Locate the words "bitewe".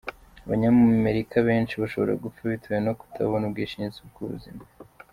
2.51-2.77